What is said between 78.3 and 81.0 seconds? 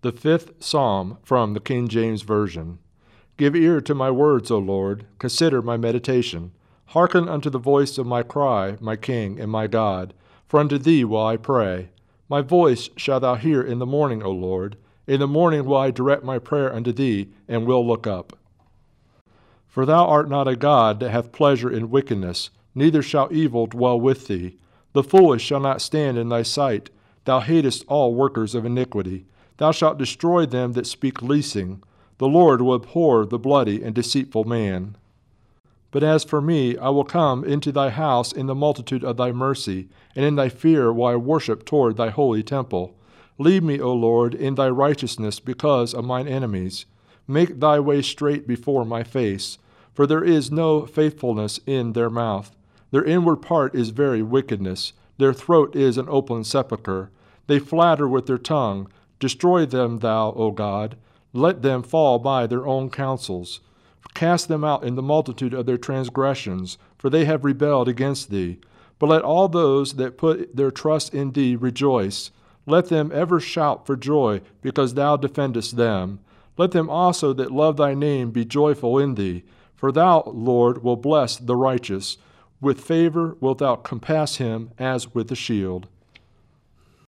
be joyful in thee. For thou, Lord, will